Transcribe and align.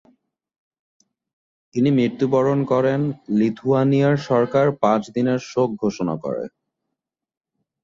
তিনি 1.75 1.89
মৃত্যুবরণ 1.91 2.59
করেন, 2.63 3.01
লিথুয়ানিয়ার 3.39 4.15
সরকার 4.29 4.65
পাঁচ 4.81 5.01
দিনের 5.15 5.39
শোক 5.51 5.69
ঘোষণা 5.83 6.15
করে। 6.23 6.43